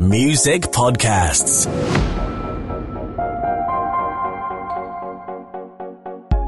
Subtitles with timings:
[0.00, 1.66] Music Podcasts.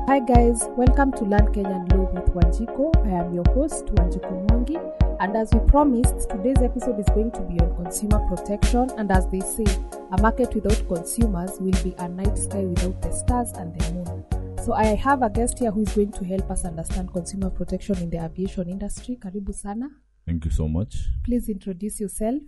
[0.09, 2.97] Hi guys, welcome to Learn Kenyan Law with Wanjiku.
[3.07, 4.81] I am your host Wanjiku Mwangi,
[5.21, 8.91] and as we promised, today's episode is going to be on consumer protection.
[8.97, 9.67] And as they say,
[10.13, 14.25] a market without consumers will be a night sky without the stars and the moon.
[14.65, 17.99] So I have a guest here who is going to help us understand consumer protection
[17.99, 19.19] in the aviation industry.
[19.21, 19.91] Karibu sana.
[20.25, 20.97] Thank you so much.
[21.23, 22.41] Please introduce yourself.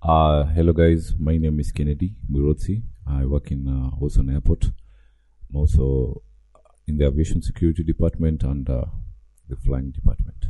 [0.00, 1.14] Uh, hello, guys.
[1.18, 2.82] My name is Kennedy Mwirotsi.
[3.04, 4.66] I work in uh, Wilson Airport.
[4.66, 6.22] I'm also
[6.86, 8.84] in the aviation security department and uh,
[9.48, 10.46] the flying department.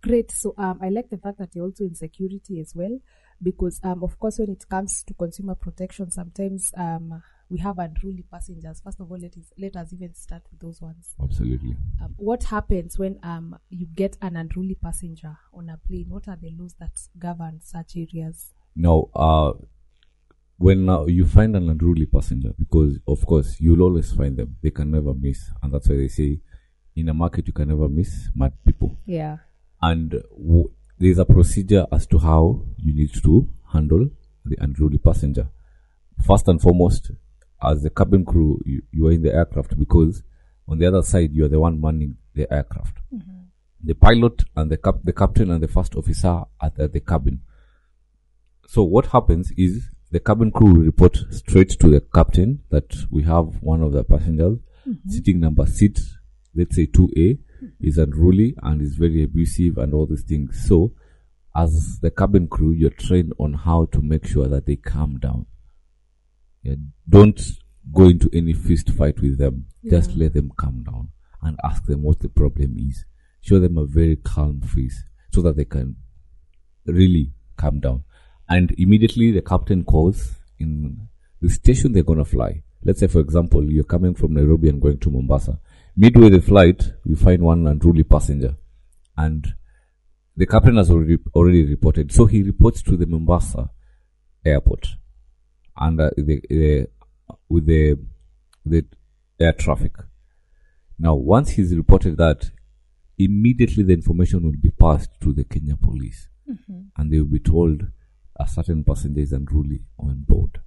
[0.00, 0.30] Great.
[0.30, 3.00] So um, I like the fact that you're also in security as well,
[3.42, 8.24] because um, of course when it comes to consumer protection, sometimes um, we have unruly
[8.30, 8.80] passengers.
[8.82, 11.14] First of all, let us let us even start with those ones.
[11.22, 11.76] Absolutely.
[12.02, 16.06] Um, what happens when um you get an unruly passenger on a plane?
[16.08, 18.52] What are the laws that govern such areas?
[18.74, 19.52] Now, uh,
[20.58, 24.70] when uh, you find an unruly passenger, because of course you'll always find them, they
[24.70, 26.40] can never miss, and that's why they say,
[26.94, 28.98] in a market you can never miss mad people.
[29.06, 29.38] Yeah.
[29.82, 34.08] and w- there's a procedure as to how you need to handle
[34.46, 35.48] the unruly passenger.
[36.26, 37.10] First and foremost,
[37.62, 40.22] as the cabin crew, you, you are in the aircraft because
[40.68, 42.98] on the other side you are the one manning the aircraft.
[43.14, 43.32] Mm-hmm.
[43.84, 47.40] The pilot and the cap- the captain and the first officer are at the cabin.
[48.66, 53.22] So what happens is the cabin crew will report straight to the captain that we
[53.24, 55.08] have one of the passengers mm-hmm.
[55.08, 56.00] sitting number seat,
[56.54, 57.66] let's say 2A, mm-hmm.
[57.80, 60.66] is unruly and is very abusive and all these things.
[60.66, 60.92] So
[61.54, 65.46] as the cabin crew, you're trained on how to make sure that they calm down.
[66.66, 66.74] Yeah,
[67.08, 67.40] don't
[67.92, 69.66] go into any fist fight with them.
[69.88, 71.10] Just let them calm down
[71.42, 73.04] and ask them what the problem is.
[73.40, 75.94] Show them a very calm face so that they can
[76.84, 78.02] really calm down.
[78.48, 81.06] And immediately the captain calls in
[81.40, 82.64] the station they're going to fly.
[82.82, 85.60] Let's say, for example, you're coming from Nairobi and going to Mombasa.
[85.96, 88.56] Midway the flight, you find one unruly passenger
[89.16, 89.54] and
[90.36, 92.10] the captain has already, already reported.
[92.10, 93.70] So he reports to the Mombasa
[94.44, 94.96] airport
[95.76, 96.88] and uh, the, the,
[97.48, 97.98] with the,
[98.64, 98.84] the
[99.38, 99.92] air traffic.
[100.98, 102.50] Now, once he's reported that,
[103.18, 106.28] immediately the information will be passed to the Kenya police
[106.96, 107.82] and they will be told
[108.38, 110.60] a certain passenger is unruly on board.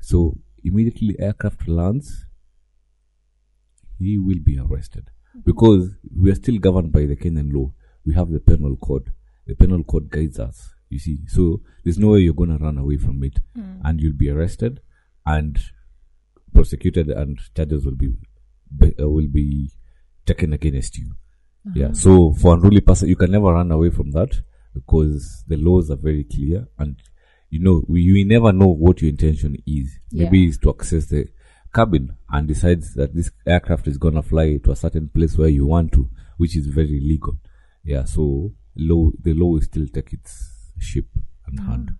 [0.00, 2.26] So immediately aircraft lands,
[3.98, 5.10] he will be arrested
[5.44, 7.72] because we are still governed by the Kenyan law.
[8.04, 9.12] We have the penal code.
[9.46, 10.75] The penal code guides us.
[10.88, 13.38] You see, so there's no way you're going to run away from it,
[13.84, 14.80] and you'll be arrested
[15.24, 15.58] and
[16.52, 18.08] prosecuted, and charges will be,
[18.76, 19.70] be uh, will be
[20.24, 21.14] taken against you.
[21.74, 21.92] Yeah.
[21.92, 24.40] So for unruly person, you can never run away from that
[24.74, 26.96] because the laws are very clear, and
[27.50, 29.98] you know we, you never know what your intention is.
[30.12, 30.48] Maybe Yeah.
[30.50, 31.26] is to access the
[31.74, 35.66] cabin and decides that this aircraft is gonna fly to a certain place where you
[35.66, 37.38] want to, which is very legal.
[37.84, 38.04] Yeah.
[38.04, 41.06] So law, the law will still take its ship
[41.46, 41.90] and hand.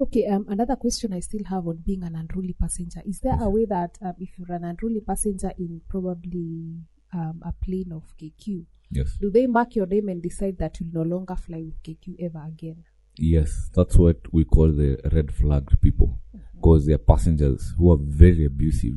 [0.00, 0.26] Okay.
[0.26, 3.64] Um, another question I still have on being an unruly passenger: Is there a way
[3.66, 6.80] that um, if you're an unruly passenger in probably
[7.14, 9.16] um, a plane of KQ, Yes.
[9.20, 12.44] do they mark your name and decide that you'll no longer fly with KQ ever
[12.46, 12.84] again?
[13.18, 16.20] Yes, that's what we call the red flagged people
[16.54, 18.94] because they're passengers who are very abusive.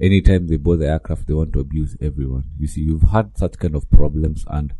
[0.00, 2.44] Anytime they board the aircraft, they want to abuse everyone.
[2.58, 4.74] You see, you've had such kind of problems, and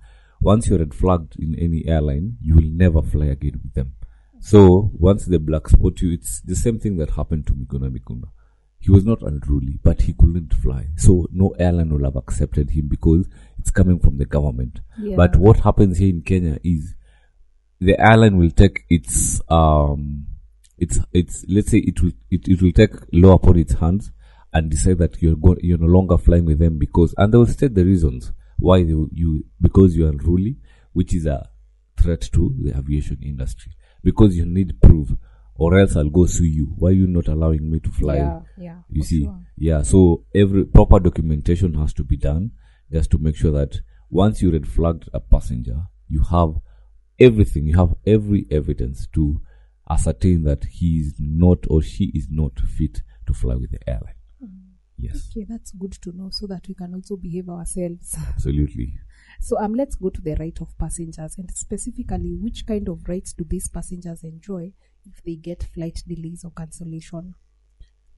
[0.45, 3.95] once you're red flagged in any airline, you will never fly again with them.
[4.41, 8.29] So once they black spot you, it's the same thing that happened to Miguna Mikuna.
[8.79, 10.89] He was not unruly, but he couldn't fly.
[10.97, 13.27] So no airline will have accepted him because
[13.59, 14.81] it's coming from the government.
[15.01, 15.17] Yeah.
[15.17, 16.95] But what happens here in Kenya is
[17.81, 20.27] the airline will take its um
[20.77, 24.11] its its let's say it will it, it will take law upon its hands
[24.53, 27.47] and decide that you're go, you're no longer flying with them because and they will
[27.47, 28.33] state the reasons
[28.65, 30.57] why they, you because you are unruly,
[30.93, 31.49] which is a
[32.01, 35.11] threat to the aviation industry because you need proof
[35.57, 36.75] or else I'll go sue you.
[36.77, 38.17] Why are you not allowing me to fly?
[38.17, 38.79] Yeah, yeah.
[38.91, 39.41] You see, sure.
[39.57, 39.83] yeah.
[39.83, 42.53] So every proper documentation has to be done
[42.91, 43.81] just to make sure that
[44.11, 46.55] once you red flagged a passenger, you have
[47.19, 47.67] everything.
[47.67, 49.41] You have every evidence to
[49.89, 54.15] ascertain that he is not or she is not fit to fly with the airline.
[54.99, 58.17] Yes, Okay, that's good to know so that we can also behave ourselves.
[58.29, 58.95] absolutely.
[59.41, 63.33] So um, let's go to the right of passengers and specifically which kind of rights
[63.33, 64.73] do these passengers enjoy
[65.05, 67.35] if they get flight delays or cancellation?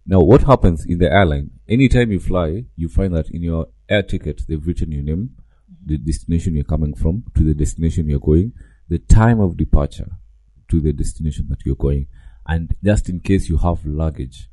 [0.07, 1.51] Now, what happens in the airline?
[1.69, 5.31] Anytime you fly, you find that in your air ticket they've written your name,
[5.85, 8.53] the destination you're coming from, to the destination you're going,
[8.89, 10.11] the time of departure
[10.69, 12.07] to the destination that you're going,
[12.47, 14.49] and just in case you have luggage,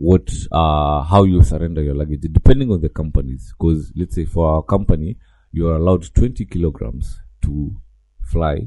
[0.00, 3.52] what uh how you surrender your luggage depending on the companies.
[3.58, 5.18] Because let's say for our company,
[5.52, 7.76] you are allowed 20 kilograms to
[8.22, 8.66] fly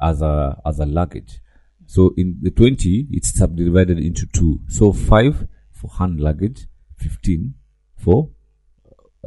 [0.00, 1.38] as a as a luggage.
[1.86, 4.60] So in the 20, it's subdivided into two.
[4.66, 7.54] So five for hand luggage, 15
[7.96, 8.30] for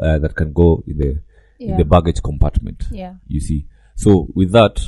[0.02, 1.22] uh, that can go in the
[1.58, 2.84] in the baggage compartment.
[2.92, 3.14] Yeah.
[3.28, 3.66] You see.
[3.96, 4.82] So with that,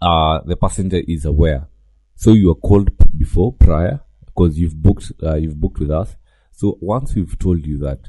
[0.00, 1.66] uh, the passenger is aware.
[2.14, 4.00] So you are called before prior
[4.38, 6.16] because you've booked uh, you've booked with us.
[6.52, 8.00] So once we've told you that,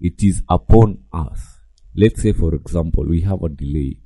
[0.00, 1.58] it is upon us.
[1.94, 4.00] Let's say, for example, we have a delay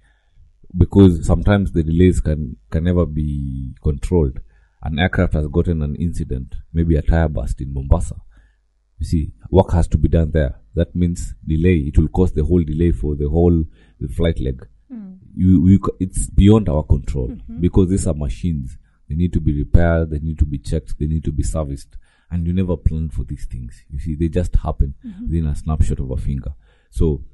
[0.77, 4.41] because sometimes the delays can can never be controlled.
[4.83, 8.17] An aircraft has gotten an incident, maybe a tire burst in Mombasa.
[8.99, 10.57] You see, work has to be done there.
[10.75, 11.77] That means delay.
[11.77, 13.65] It will cause the whole delay for the whole
[13.99, 14.67] the flight leg.
[15.35, 17.29] You, you, it's beyond our control
[17.61, 18.77] because these are machines.
[19.11, 20.11] They need to be repaired.
[20.11, 20.97] They need to be checked.
[20.97, 21.97] They need to be serviced.
[22.31, 23.83] And you never plan for these things.
[23.91, 26.55] You see, they just happen within a snapshot of a finger.
[26.91, 27.25] So,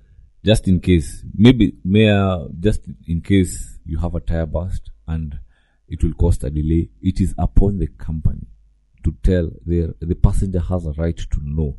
[0.42, 5.38] just in case, maybe, may, uh, just in case you have a tire burst and
[5.86, 8.46] it will cost a delay, it is upon the company
[9.04, 11.76] to tell the the passenger has a right to know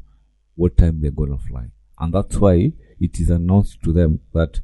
[0.55, 1.65] what time they're gonna fly,
[1.99, 4.61] and that's why it is announced to them that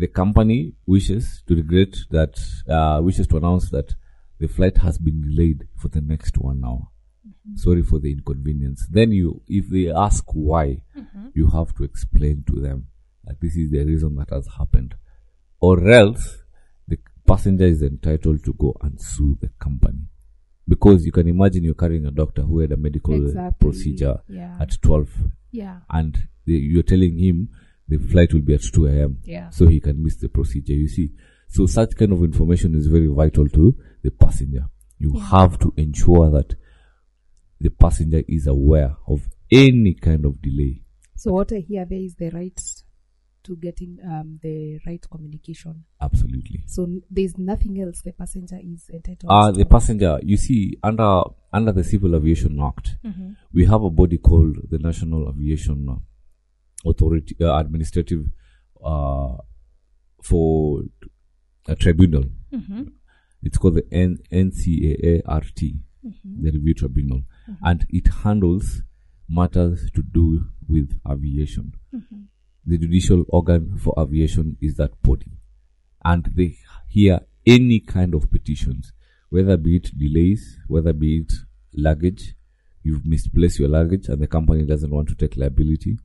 [0.00, 2.38] the company wishes to regret that
[2.68, 3.94] uh, wishes to announce that
[4.38, 6.88] the flight has been delayed for the next one hour.
[7.56, 8.86] Sorry for the inconvenience.
[8.90, 10.82] Then you, if they ask why,
[11.34, 12.86] you have to explain to them
[13.24, 14.94] that this is the reason that has happened,
[15.60, 16.38] or else
[16.88, 20.04] the passenger is entitled to go and sue the company
[20.68, 23.56] because you can imagine you're carrying a doctor who had a medical Exactly.
[23.66, 24.56] procedure Yeah.
[24.60, 25.08] at 12
[25.50, 25.80] Yeah.
[25.90, 27.48] and the, you're telling him
[27.90, 29.18] the flight will be at 2 a.m.
[29.24, 29.50] Yeah.
[29.50, 31.08] so he can miss the procedure you see
[31.48, 34.64] so such kind of information is very vital to the passenger
[34.98, 36.54] you have to ensure that
[37.60, 40.82] the passenger is aware of any kind of delay
[41.16, 42.58] So what I hear there is the right
[43.42, 45.84] to getting um the right communication.
[46.00, 49.58] absolutely So n- there's nothing else the passenger is entitled uh to.
[49.58, 51.22] the passenger you see under
[51.52, 53.30] under the civil aviation act Mm-hmm.
[53.52, 55.80] we have a body called the national aviation
[56.84, 58.24] authority uh, administrative
[58.84, 59.36] uh
[60.22, 60.82] for
[61.68, 62.82] a tribunal Mm-hmm.
[63.42, 66.42] it's called the N- NCAART, Mm-hmm.
[66.44, 67.22] the review tribunal,
[67.62, 68.82] and it handles
[69.28, 71.74] matters to do with aviation.
[71.94, 72.22] Mm-hmm.
[72.66, 75.30] The judicial organ for aviation is that body,
[76.02, 76.56] and they
[76.88, 78.92] hear any kind of petitions,
[79.28, 81.32] whether be it delays, whether be it
[81.74, 82.34] luggage,
[82.82, 85.98] you've misplaced your luggage and the company doesn't want to take liability,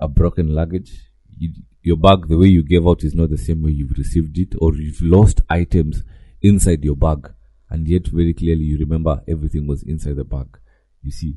[0.00, 0.92] a broken luggage,
[1.36, 1.52] you,
[1.82, 4.54] your bag, the way you gave out is not the same way you've received it,
[4.60, 6.02] or you've lost items
[6.42, 7.32] inside your bag,
[7.68, 10.58] and yet very clearly you remember everything was inside the bag.
[11.02, 11.36] You see,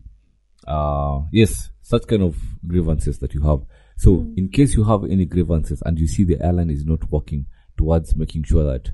[0.67, 2.35] uh, yes, such kind of
[2.67, 3.61] grievances that you have.
[3.95, 7.45] So, in case you have any grievances and you see the airline is not working
[7.77, 8.91] towards making sure that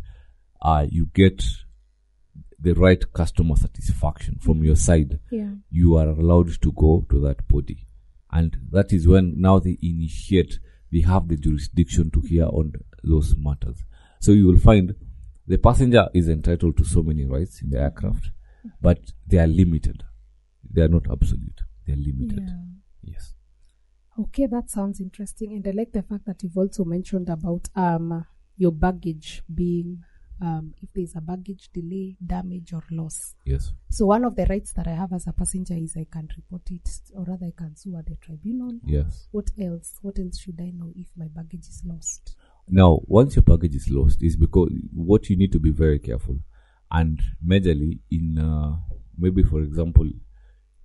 [0.62, 1.44] uh, you get
[2.60, 5.52] the right customer satisfaction from your side, Yeah.
[5.72, 7.86] you are allowed to go to that body.
[8.32, 10.60] And that is when now they initiate,
[10.92, 12.74] they have the jurisdiction to hear on
[13.04, 13.84] those matters.
[14.20, 14.96] So you will find
[15.48, 18.32] the passenger is entitled to so many rights in the aircraft,
[18.82, 20.04] but they are limited.
[20.70, 21.62] They are not absolute.
[21.88, 22.44] They are limited.
[22.46, 23.14] Yeah.
[23.14, 23.34] Yes.
[24.20, 28.26] Okay, that sounds interesting, and I like the fact that you've also mentioned about um
[28.58, 30.04] your baggage being
[30.42, 33.36] um if there's a baggage delay, damage, or loss.
[33.46, 33.74] Yes.
[33.90, 36.64] So one of the rights that I have as a passenger is I can report
[36.72, 38.80] it, or rather I can sue at the tribunal.
[38.86, 39.28] Yes.
[39.32, 39.98] What else?
[40.02, 42.36] What else should I know if my baggage is lost?
[42.68, 46.40] Now, once your package is lost, is because what you need to be very careful,
[46.92, 48.78] and majorly in uh,
[49.18, 50.10] maybe for example,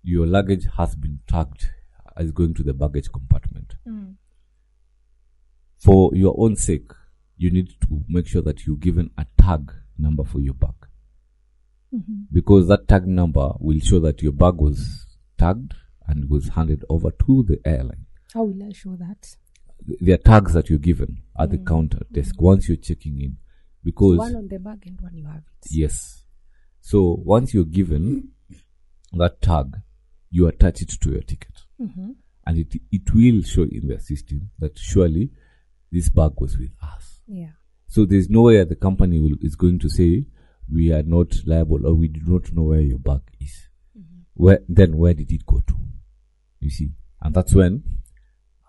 [0.02, 1.70] your luggage has been tagged
[2.16, 3.74] as going to the baggage compartment.
[5.78, 6.90] For your own sake,
[7.36, 10.74] you need to make sure that you're given a tag number for your bag,
[11.94, 12.22] mm-hmm.
[12.32, 15.06] because that tag number will show that your bag was
[15.38, 15.74] tagged
[16.06, 18.06] and was handed over to the airline.
[18.32, 19.36] How will I show that?
[20.00, 21.66] there are tags that you're given at the mm.
[21.66, 22.14] counter mm-hmm.
[22.14, 23.36] desk once you're checking in.
[23.82, 25.68] Because One on the bag and one you have it.
[25.70, 26.22] yes.
[26.80, 28.30] So once you're given
[29.12, 29.76] that tag
[30.30, 31.62] you attach it to your ticket.
[31.80, 32.12] Mm-hmm.
[32.46, 35.30] And it it will show in the system that surely
[35.92, 37.52] this bag was with us Yeah.
[37.86, 40.26] so there's no way the company will, is going to say
[40.72, 44.20] we are not liable or we do not know where your bag is mm-hmm.
[44.34, 45.74] where then where did it go to
[46.60, 46.90] you see
[47.22, 47.82] and that's when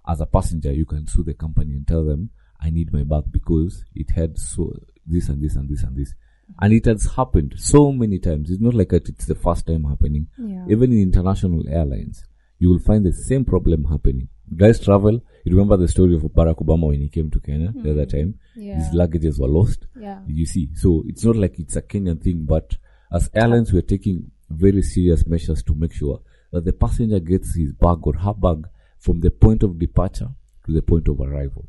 [0.08, 2.30] as a passenger you can sue the company and tell them
[2.62, 4.74] i need my bag because it had so
[5.06, 6.64] this and this and this and this mm-hmm.
[6.64, 8.52] And it has happened so many times.
[8.52, 10.28] It's not like it's the first time happening.
[10.38, 10.66] Yeah.
[10.70, 12.24] Even in international airlines,
[12.60, 14.30] you will find the same problem happening.
[14.56, 15.22] Guys travel.
[15.44, 18.10] You remember the story of Barack Obama when he came to Kenya the other hmm.
[18.10, 18.40] time?
[18.56, 18.76] Yeah.
[18.76, 19.86] His luggages were lost.
[20.00, 20.20] Yeah.
[20.28, 22.78] You see, so it's not like it's a Kenyan thing, but
[23.12, 26.22] as airlines, we're taking very serious measures to make sure
[26.52, 28.68] that the passenger gets his bag or her bag
[29.00, 30.30] from the point of departure
[30.66, 31.68] to the point of arrival,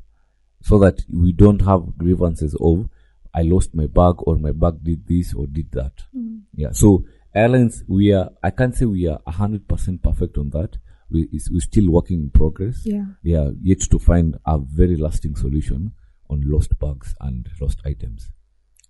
[0.62, 2.88] so that we don't have grievances of
[3.35, 5.92] I lost my bag or my bag did this or did that.
[6.14, 6.38] Hmm.
[6.54, 6.71] Yeah.
[6.73, 7.04] So
[7.35, 8.30] airlines, we are.
[8.42, 10.78] I can't say we are hundred percent perfect on that.
[11.11, 12.83] We is we're still working in progress.
[12.85, 13.05] Yeah.
[13.23, 15.93] We are yet to find a very lasting solution
[16.29, 18.31] on lost bags and lost items.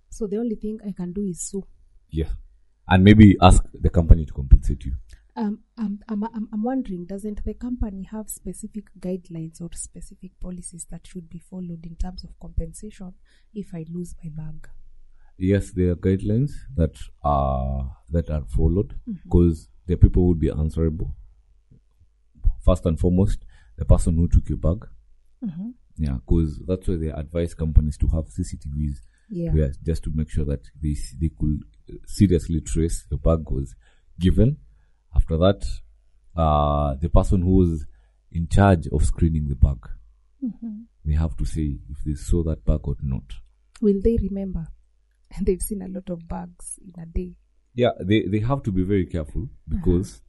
[0.09, 1.63] So the only thing I can do is sue.
[2.09, 2.29] Yeah.
[2.87, 4.93] And maybe ask the company to compensate you.
[5.35, 10.87] Um, I'm, I'm, I'm, I'm wondering, doesn't the company have specific guidelines or specific policies
[10.89, 13.13] that should be followed in terms of compensation
[13.53, 14.67] if I lose my bag?
[15.37, 21.13] Yes, there are guidelines that are that are followed because the people would be answerable.
[22.67, 23.45] First and foremost,
[23.77, 24.85] the person who took your bag.
[25.41, 25.69] Mm-hmm.
[25.95, 28.97] Yeah, because that's why they advise companies to have CCTVs.
[29.29, 29.67] Yeah.
[29.85, 33.73] just to make sure that they they could uh, seriously trace the bag was
[34.19, 34.57] given.
[35.15, 35.65] After that,
[36.35, 37.85] uh, the person who was
[38.31, 39.79] in charge of screening the bag,
[40.43, 40.81] mm-hmm.
[41.05, 43.33] they have to say if they saw that bag or not.
[43.81, 44.67] Will they remember?
[45.35, 47.35] And they've seen a lot of bags in a day.
[47.73, 50.26] Yeah, they, they have to be very careful because uh-huh.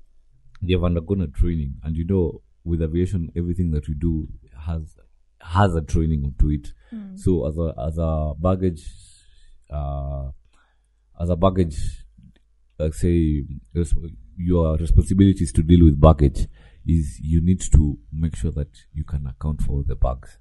[0.63, 4.29] They have undergone a training, and you know, with aviation, everything that we do
[4.67, 4.97] has
[5.41, 6.73] has a training to it.
[7.17, 8.85] So as a as a baggage,
[9.71, 10.31] uh,
[11.21, 12.05] as a baggage,
[12.81, 13.45] uh, say
[14.37, 16.47] your responsibility is to deal with baggage.
[16.87, 20.39] Is you need to make sure that you can account for the bags,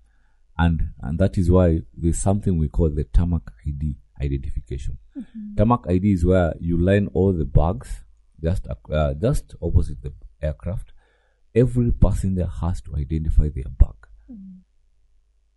[0.57, 4.97] and and that is why there's something we call the tarmac ID identification.
[5.57, 8.03] Tarmac ID is where you line all the bags
[8.41, 10.93] just uh, just opposite the aircraft.
[11.55, 13.95] Every passenger has to identify their bag.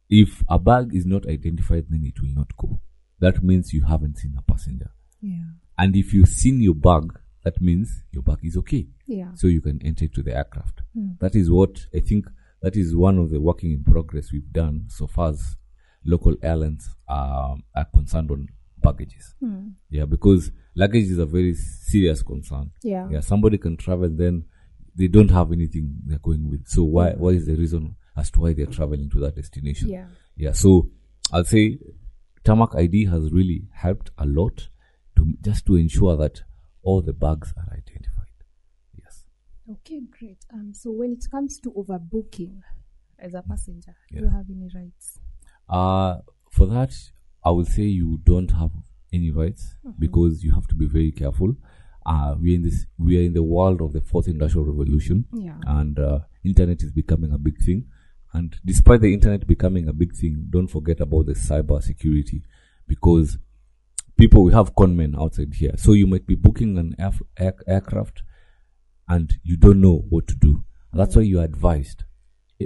[0.09, 2.81] If a bag is not identified, then it will not go.
[3.21, 4.91] That means you haven't seen a passenger.
[5.21, 5.45] Yeah.
[5.79, 8.89] And if you've seen your bag, that means your bag is okay.
[9.07, 9.33] Yeah.
[9.35, 10.81] So you can enter to the aircraft.
[11.21, 12.27] That is what I think
[12.61, 15.57] that is one of the working in progress we've done so far as
[16.05, 19.35] local airlines um, are concerned on baggages.
[19.91, 22.71] Yeah, because luggage is a very serious concern.
[22.83, 23.07] Yeah.
[23.11, 24.45] Yeah, somebody can travel then
[24.97, 26.67] they don't have anything they're going with.
[26.67, 29.89] So why what is the reason as to why they're traveling to that destination?
[29.89, 30.07] Yeah.
[30.37, 30.89] Yeah, so
[31.33, 31.79] I'll say
[32.45, 34.69] Tarmac ID has really helped a lot
[35.17, 36.43] to just to ensure that
[36.83, 38.37] all the bags are identified.
[38.99, 39.27] Yes.
[39.71, 40.39] Okay, great.
[40.53, 42.61] Um, so when it comes to overbooking
[43.19, 45.19] as a passenger, do you have any rights?
[45.69, 46.17] Uh
[46.51, 46.93] for that
[47.45, 48.73] I will say you don't have
[49.13, 51.55] any rights because you have to be very careful.
[52.07, 55.27] Uh we're in this we are in the world of the fourth industrial revolution.
[55.33, 55.57] Yeah.
[55.67, 57.87] and uh, internet is becoming a big thing.
[58.33, 62.43] And despite the internet becoming a big thing, don't forget about the cyber security
[62.87, 63.39] because
[64.17, 65.75] people we have conmen outside here.
[65.77, 68.23] So you might be booking an air, air, aircraft
[69.09, 70.65] and you don't know what to do.
[70.93, 72.05] That's why you're advised.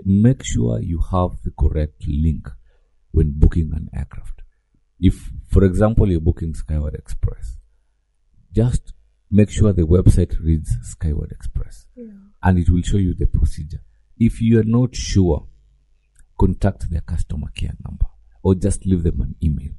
[0.04, 2.48] Make sure you have the correct link
[3.12, 4.42] when booking an aircraft.
[5.08, 7.58] If, for example, you're booking Skyward Express,
[8.52, 8.94] just
[9.30, 11.86] make sure the website reads Skyward Express
[12.42, 13.82] and it will show you the procedure.
[14.18, 15.46] If you are not sure,
[16.40, 18.06] contact their customer care number
[18.42, 19.72] or just leave them an email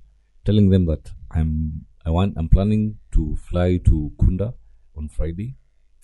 [0.46, 4.54] telling them that I'm I want I'm planning to fly to Kunda
[4.96, 5.56] on Friday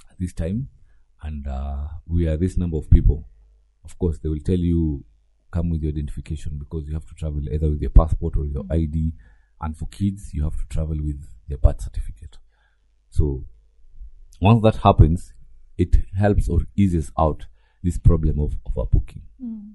[0.10, 0.70] at this time
[1.22, 3.28] and uh, we are this number of people.
[3.86, 5.06] Of course, they will tell you
[5.52, 8.64] come with your identification because you have to travel either with your passport or your
[8.70, 9.14] ID.
[9.60, 12.38] And for kids, you have to travel with their birth certificate.
[13.10, 13.46] So
[14.42, 15.34] once that happens,
[15.78, 17.46] it helps or eases out
[17.84, 19.22] this problem of overbooking.
[19.44, 19.74] Mm.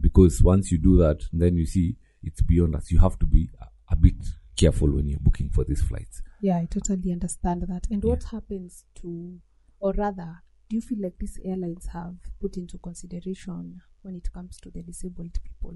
[0.00, 2.90] Because once you do that, then you see it's beyond us.
[2.90, 4.16] You have to be a, a bit
[4.56, 6.22] careful when you're booking for these flights.
[6.40, 7.86] Yeah, I totally understand that.
[7.90, 9.38] And what happens to,
[9.80, 14.58] or rather, do you feel like these airlines have put into consideration when it comes
[14.58, 15.74] to the disabled people?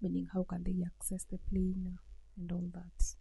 [0.00, 1.98] Meaning, how can they access the plane
[2.36, 3.14] and all that?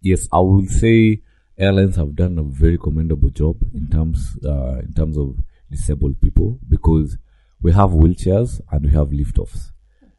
[0.00, 1.22] Yes, I will say
[1.56, 5.36] airlines have done a very commendable job in terms uh, in terms of
[5.70, 7.16] disabled people because
[7.62, 9.70] we have wheelchairs and we have liftoffs.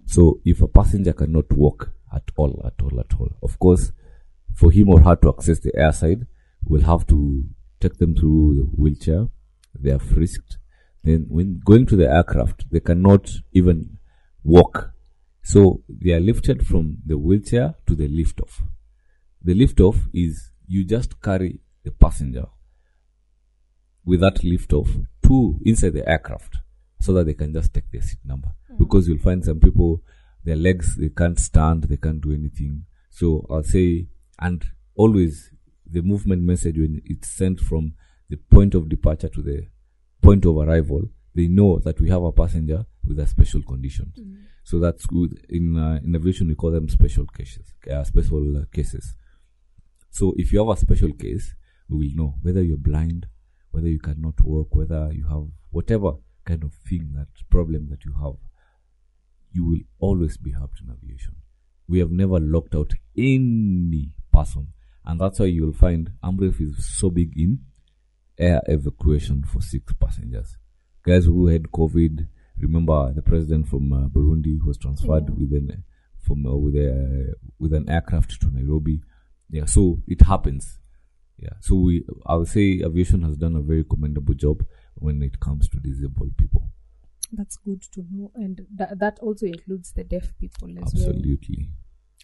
[0.06, 3.92] So if a passenger cannot walk at all, at all, at all, of course,
[4.54, 6.26] for him or her to access the airside,
[6.64, 7.44] we'll have to
[7.80, 9.28] take them through the wheelchair.
[9.78, 10.58] They are frisked.
[11.06, 13.98] Then when going to the aircraft, they cannot even
[14.44, 14.92] walk.
[15.44, 18.62] So they are lifted from the wheelchair to the liftoff
[19.46, 22.46] the lift off is you just carry the passenger
[24.04, 24.90] with that lift off
[25.24, 26.58] to inside the aircraft
[27.00, 28.50] so that they can just take their seat number.
[28.68, 28.78] Hmm.
[28.78, 30.02] Because you'll find some people,
[30.44, 32.86] their legs, they can't stand, they can't do anything.
[33.12, 34.08] So I'll say,
[34.40, 35.52] and always
[35.86, 37.94] the movement message when it's sent from
[38.30, 39.68] the point of departure to the
[40.26, 41.04] point of arrival,
[41.36, 44.12] they know that we have a passenger with a special condition.
[44.64, 45.46] So that's good.
[45.50, 49.16] In uh, in aviation, we call them special cases, uh, special uh, cases.
[50.10, 51.54] So if you have a special case,
[51.90, 53.28] we will know whether you're blind,
[53.72, 56.14] whether you cannot walk, whether you have whatever
[56.46, 58.38] kind of thing that problem that you have.
[59.52, 61.36] You will always be helped in aviation.
[61.88, 64.74] We have never locked out any person,
[65.06, 67.60] and that's why you will find Amref is so big in
[68.38, 70.58] air evacuation for six passengers.
[71.04, 72.28] Guys who had COVID,
[72.58, 75.84] remember the president from uh, Burundi was transferred with an
[76.22, 79.02] from uh, with a with an aircraft to Nairobi.
[79.50, 80.80] Yeah, so it happens.
[81.38, 84.64] Yeah, so we I would say aviation has done a very commendable job
[84.96, 86.70] when it comes to disabled people.
[87.32, 91.04] That's good to know, and tha- that also includes the deaf people as Absolutely.
[91.04, 91.38] well.
[91.38, 91.70] Absolutely.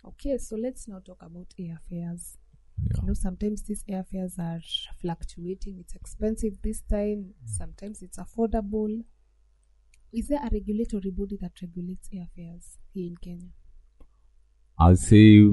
[0.08, 2.38] Okay, so let's now talk about airfares.
[2.78, 3.02] Yeah.
[3.02, 4.62] You know, sometimes these airfares are
[5.00, 5.80] fluctuating.
[5.80, 7.34] It's expensive this time.
[7.46, 9.04] Sometimes it's affordable.
[10.14, 13.50] Is there a regulatory body that regulates airfares here in Kenya?
[14.78, 15.50] I'll say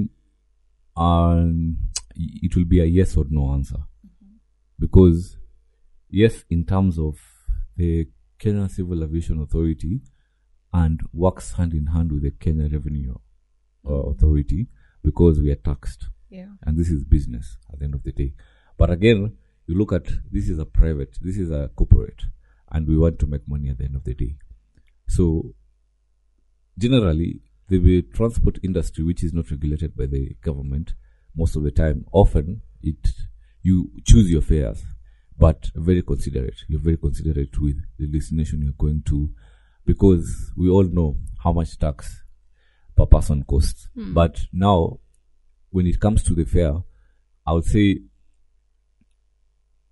[0.97, 1.77] um,
[2.15, 3.77] it will be a yes or no answer.
[4.77, 5.37] Because,
[6.09, 7.19] yes, in terms of
[7.75, 8.07] the
[8.37, 10.01] Kenya Civil Aviation Authority
[10.73, 13.15] and works hand in hand with the Kenya Revenue
[13.87, 14.67] uh, Authority
[15.03, 16.07] because we are taxed.
[16.29, 16.47] Yeah.
[16.63, 18.33] and this is business at the end of the day.
[18.77, 19.35] But again,
[19.67, 22.23] you look at this is a private, this is a corporate,
[22.71, 24.35] and we want to make money at the end of the day.
[25.07, 25.53] So,
[26.77, 30.93] generally, the transport industry, which is not regulated by the government,
[31.35, 33.09] most of the time, often it
[33.61, 34.83] you choose your fares,
[35.37, 36.63] but very considerate.
[36.67, 39.29] You're very considerate with the destination you're going to,
[39.85, 42.23] because we all know how much tax
[42.95, 43.89] per person costs.
[43.95, 44.13] Hmm.
[44.13, 44.99] But now
[45.71, 46.83] when it comes to the fare,
[47.45, 47.99] I would say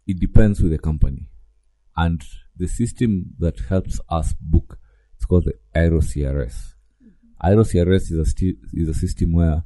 [0.06, 1.28] it depends with the company.
[1.96, 2.22] And
[2.56, 4.80] the system that helps us book,
[5.16, 6.74] it's called the Aero CRS.
[7.44, 9.64] Aero CRS is a, sti- is a system where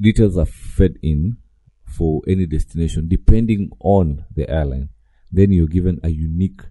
[0.00, 1.36] details are fed in
[1.84, 4.88] for any destination depending on the airline.
[5.30, 6.62] Then you're given a unique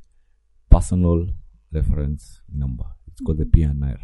[0.69, 1.27] personal
[1.71, 2.85] reference number.
[3.07, 3.99] It's called the PNR.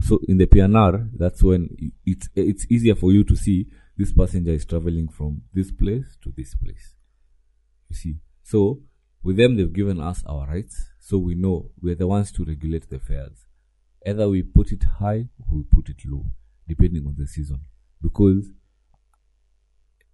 [0.00, 4.50] So in the PNR, that's when it's it's easier for you to see this passenger
[4.50, 6.94] is traveling from this place to this place.
[7.88, 8.80] You see, so
[9.22, 12.90] with them they've given us our rights, so we know we're the ones to regulate
[12.90, 13.46] the fares.
[14.06, 16.26] Either we put it high or we put it low,
[16.68, 17.60] depending on the season,
[18.02, 18.50] because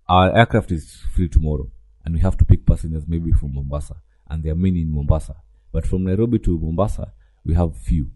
[0.08, 1.70] our aircraft is free tomorrow,
[2.04, 3.96] and we have to pick passengers maybe from Mombasa,
[4.28, 5.36] and there are many in Mombasa.
[5.72, 7.12] But from Nairobi to Mombasa,
[7.44, 8.10] we have few.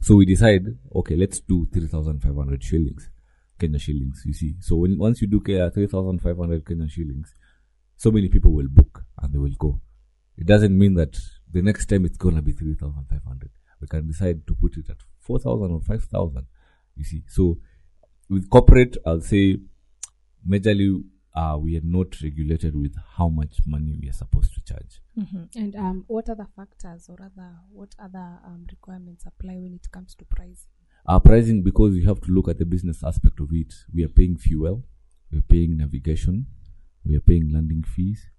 [0.00, 3.10] So we decide, okay, let's do 3,500 shillings,
[3.58, 4.54] Kenya shillings, you see.
[4.60, 7.34] So when once you do uh, 3,500 Kenya shillings,
[7.96, 9.80] so many people will book and they will go.
[10.36, 11.18] It doesn't mean that
[11.50, 13.50] the next time it's going to be 3,500.
[13.80, 16.46] We can decide to put it at 4,000 or 5,000,
[16.96, 17.22] you see.
[17.28, 17.58] So
[18.28, 19.58] with corporate, I'll say
[20.48, 21.02] majorly
[21.34, 25.00] uh, we are not regulated with how much money we are supposed to charge.
[25.16, 29.90] hmm And um, what other factors or other what other um, requirements apply when it
[29.90, 30.68] comes to pricing?
[31.06, 34.08] Our pricing, because you have to look at the business aspect of it, we are
[34.08, 34.84] paying fuel,
[35.32, 36.46] we're paying navigation,
[37.04, 38.30] we are paying landing fees,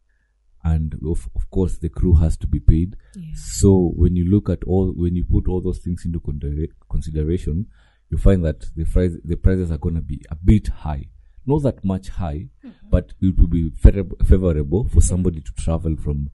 [0.64, 2.96] and of, of course the crew has to be paid.
[3.16, 3.24] Yeah.
[3.36, 7.68] So when you look at all, when you put all those things into considera- consideration,
[8.10, 11.10] you find that the price, the prices are going to be a bit high.
[11.46, 12.50] Not that much high,
[12.90, 16.30] but it will be favorable, for somebody to travel from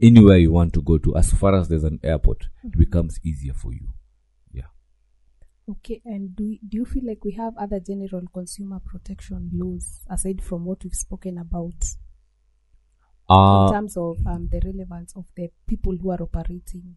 [0.00, 1.16] anywhere you want to go to.
[1.16, 3.88] As far as there's an airport, it becomes easier for you.
[4.52, 4.70] Yeah.
[5.68, 10.42] Okay, and do do you feel like we have other general consumer protection laws aside
[10.42, 11.96] from what we've spoken about
[13.30, 16.96] in Uh, terms of um, the relevance of the people who are operating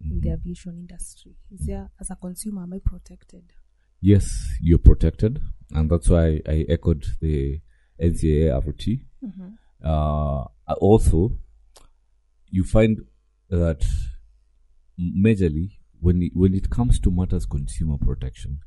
[0.00, 1.36] in the aviation industry?
[1.50, 3.52] Is there, as a consumer, am I protected?
[4.00, 4.26] Yes,
[4.60, 5.40] you're protected,
[5.72, 7.60] and that's why I echoed the
[8.00, 9.00] NCAART.
[9.84, 11.38] Uh, also,
[12.48, 13.00] you find
[13.48, 13.84] that
[14.98, 18.60] majorly when it, when it comes to matters consumer protection,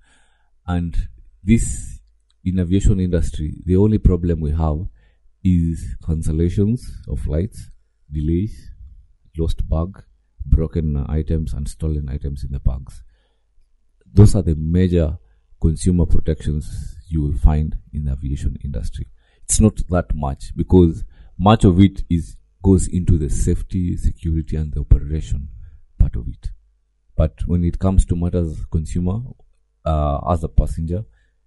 [0.65, 1.09] and
[1.43, 1.99] this
[2.43, 4.87] in aviation industry, the only problem we have
[5.43, 7.69] is cancellations of flights,
[8.11, 8.71] delays,
[9.37, 10.03] lost bag,
[10.45, 13.03] broken items, and stolen items in the bags
[14.13, 15.17] those are the major
[15.61, 19.07] consumer protections you will find in the aviation industry.
[19.43, 21.03] It's not that much because
[21.37, 25.49] much of it is goes into the safety, security, and the operation
[25.97, 26.51] part of it.
[27.15, 29.19] But when it comes to matters consumer,
[29.85, 31.05] uh, as a passenger,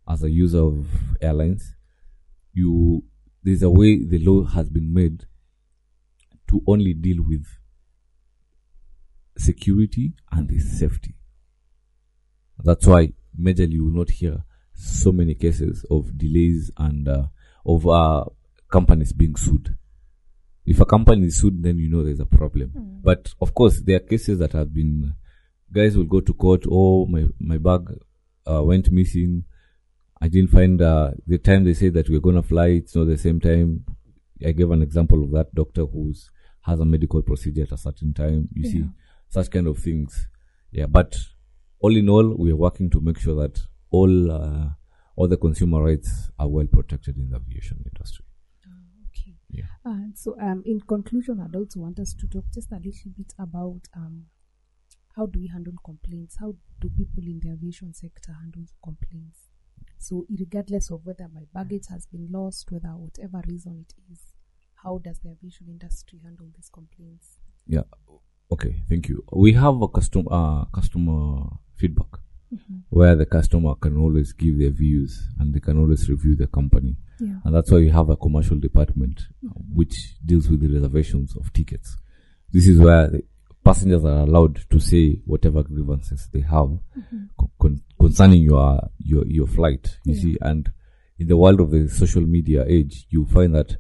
[0.09, 0.87] as a user of
[1.21, 1.75] airlines,
[2.53, 3.05] you
[3.43, 5.25] there's a way the law has been made
[6.49, 7.47] to only deal with
[9.37, 11.15] security and the safety.
[12.59, 17.25] That's why majorly you will not hear so many cases of delays and uh,
[17.65, 18.25] of uh,
[18.71, 19.77] companies being sued.
[20.65, 22.73] If a company is sued, then you know there's a problem.
[23.03, 25.15] But of course, there are cases that have been
[25.73, 26.65] guys will go to court.
[26.71, 27.89] Oh, my my bag
[28.49, 29.45] uh, went missing.
[30.21, 32.67] I didn't find uh, the time they say that we're gonna fly.
[32.69, 33.85] It's not the same time.
[34.45, 36.31] I gave an example of that doctor who's
[36.63, 38.49] has a medical procedure at a certain time.
[38.53, 38.85] You see,
[39.29, 40.29] such kind of things.
[40.71, 41.17] Yeah, but
[41.83, 44.69] all in all, we are working to make sure that all uh,
[45.17, 48.25] all the consumer rights are well protected in the aviation industry.
[49.09, 49.35] Okay.
[49.51, 49.65] Yeah.
[49.85, 53.35] Uh, so, um, in conclusion, I'd also want us to talk just a little bit
[53.39, 54.27] about um,
[55.17, 56.37] how do we handle complaints?
[56.41, 59.51] How do people in the aviation sector handle complaints?
[59.99, 64.21] So, regardless of whether my baggage has been lost, whether whatever reason it is,
[64.83, 67.39] how does the aviation industry handle these complaints?
[67.67, 67.83] Yeah.
[68.51, 68.83] Okay.
[68.89, 69.25] Thank you.
[69.33, 72.19] We have a custom uh, customer feedback
[72.91, 76.97] where the customer can always give their views and they can always review the company.
[77.19, 77.37] Yeah.
[77.45, 81.53] And that's why we have a commercial department uh, which deals with the reservations of
[81.53, 81.97] tickets.
[82.51, 83.23] This is where the
[83.65, 86.79] passengers are allowed to say whatever grievances they have
[87.39, 89.97] con- con- concerning your, your, your flight.
[90.05, 90.71] You see, and
[91.19, 93.77] in the world of the social media age, you find that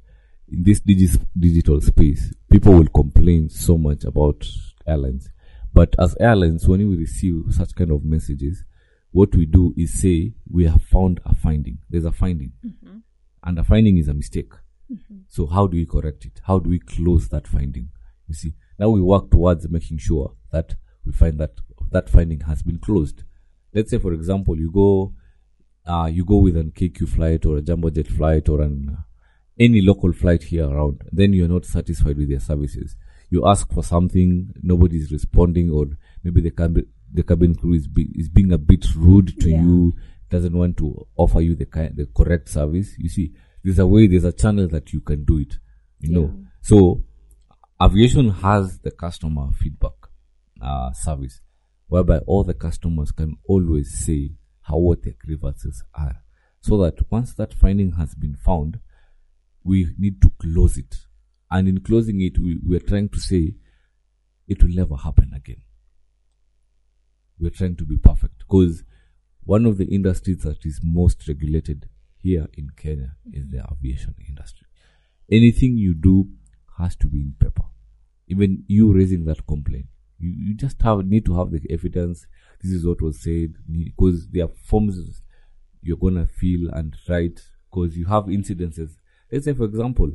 [0.49, 4.47] in this digi- digital space, people will complain so much about
[4.87, 5.29] airlines.
[5.73, 8.65] But as airlines, when we receive such kind of messages,
[9.11, 11.79] what we do is say we have found a finding.
[11.89, 12.53] There's a finding,
[13.43, 14.53] and a finding is a mistake.
[15.29, 16.41] So how do we correct it?
[16.45, 17.89] How do we close that finding?
[18.29, 21.55] You see, now we work towards making sure that we find that
[21.91, 23.25] that finding has been closed.
[23.75, 25.15] Let's say, for example, you go,
[25.87, 28.99] uh, you go with an KQ flight or a jumbo jet flight or an
[29.59, 31.03] any local flight here around.
[31.11, 32.97] Then you're not satisfied with their services.
[33.33, 34.31] You ask for something,
[34.63, 35.87] nobody is responding, or
[36.25, 36.87] maybe the cabin
[37.19, 39.63] the cabin crew is be, is being a bit rude to Yeah.
[39.63, 39.95] you,
[40.31, 42.91] doesn't want to offer you the kind the correct service.
[42.99, 45.53] You see, there's a way, there's a channel that you can do it.
[46.01, 46.29] You know,
[46.61, 47.05] so
[47.83, 49.99] aviation has the customer feedback
[50.61, 51.41] uh, service
[51.89, 56.17] whereby all the customers can always say how what their grievances are
[56.61, 58.79] so that once that finding has been found
[59.65, 60.93] we need to close it
[61.53, 63.55] and in closing it we, we are trying to say
[64.49, 65.63] it will never happen again
[67.39, 68.85] we're trying to be perfect because
[69.45, 74.67] one of the industries that is most regulated here in Kenya is the aviation industry.
[75.31, 76.29] Anything you do
[76.79, 77.65] has to be in paper.
[78.29, 79.87] Even you raising that complaint,
[80.19, 82.27] you, you just have need to have the evidence.
[82.63, 85.23] This is what was said because there are forms
[85.83, 88.91] you're gonna fill and write because you have incidences.
[89.33, 90.13] Let's say, for example,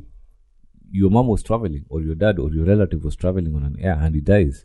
[0.90, 3.98] your mom was traveling, or your dad, or your relative was traveling on an air,
[4.00, 4.64] and he dies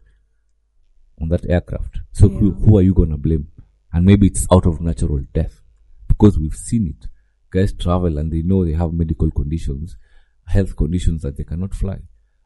[1.21, 1.99] on that aircraft.
[2.12, 3.47] So who, who are you gonna blame?
[3.91, 5.62] And maybe it's out of natural death
[6.07, 7.07] because we've seen it.
[7.51, 9.97] Guys travel and they know they have medical conditions,
[10.45, 11.99] health conditions that they cannot fly.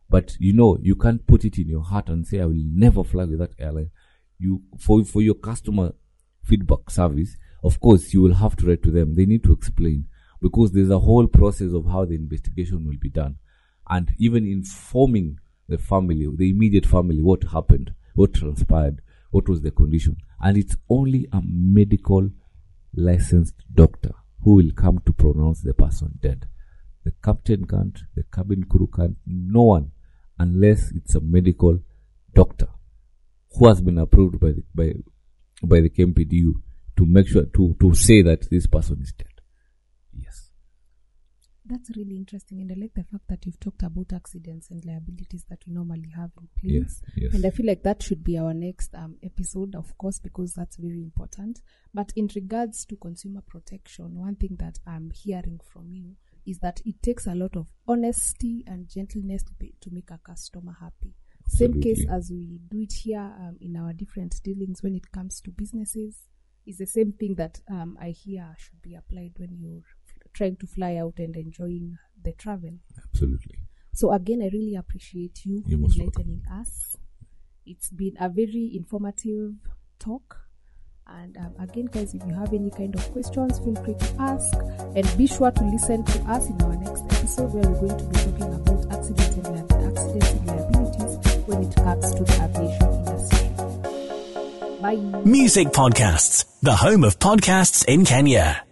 [0.09, 3.03] But you know, you can't put it in your heart and say, I will never
[3.03, 3.91] fly with that airline.
[4.39, 5.93] You, for, for your customer
[6.43, 9.15] feedback service, of course, you will have to write to them.
[9.15, 10.05] They need to explain
[10.41, 13.37] because there's a whole process of how the investigation will be done.
[13.89, 19.71] And even informing the family, the immediate family, what happened, what transpired, what was the
[19.71, 20.17] condition.
[20.41, 22.29] And it's only a medical
[22.95, 26.47] licensed doctor who will come to pronounce the person dead.
[27.03, 29.91] The captain can't, the cabin crew can't, no one,
[30.37, 31.79] unless it's a medical
[32.33, 32.67] doctor
[33.57, 34.93] who has been approved by the, by,
[35.63, 36.53] by the KMPDU
[36.97, 39.27] to make sure, to, to say that this person is dead.
[41.69, 45.43] That's really interesting, and I like the fact that you've talked about accidents and liabilities
[45.49, 47.01] that we normally have in place.
[47.05, 47.33] Yes, yes.
[47.33, 50.77] And I feel like that should be our next um, episode, of course, because that's
[50.77, 51.61] very important.
[51.93, 56.79] But in regards to consumer protection, one thing that I'm hearing from you is that
[56.85, 61.15] it takes a lot of honesty and gentleness to, be, to make a customer happy.
[61.49, 65.41] Same case as we do it here um, in our different dealings when it comes
[65.41, 66.15] to businesses.
[66.65, 69.83] Is the same thing that um, I hear should be applied when you're
[70.37, 72.73] trying to fly out and enjoying the travel.
[73.05, 73.57] Absolutely.
[73.93, 75.99] So again, I really appreciate you You're welcome.
[76.01, 76.95] enlightening us.
[77.65, 79.53] It's been a very informative
[79.99, 80.27] talk,
[81.09, 84.51] And um, again, guys, if you have any kind of questions, feel free to ask.
[84.95, 88.05] And be sure to listen to us in our next episode where we're going to
[88.11, 91.13] be talking about accidents and, li- accidents and liabilities
[91.47, 93.47] when it comes to the aviation industry.
[94.83, 95.23] Bye.
[95.25, 98.66] Music Podcasts, the home of podcasts in Kenya.